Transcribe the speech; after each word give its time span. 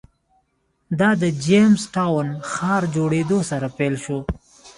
دا 0.99 1.09
د 1.21 1.23
جېمز 1.45 1.81
ټاون 1.95 2.27
ښار 2.51 2.83
جوړېدو 2.95 3.39
سره 3.49 3.67
پیل 3.77 3.95
شو. 4.03 4.19